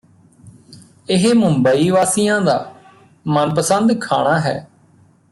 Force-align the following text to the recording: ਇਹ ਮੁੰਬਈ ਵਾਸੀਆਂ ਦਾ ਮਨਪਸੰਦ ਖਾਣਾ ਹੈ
ਇਹ 1.09 1.33
ਮੁੰਬਈ 1.35 1.89
ਵਾਸੀਆਂ 1.89 2.39
ਦਾ 2.41 2.55
ਮਨਪਸੰਦ 3.27 3.99
ਖਾਣਾ 4.01 4.39
ਹੈ 4.39 4.55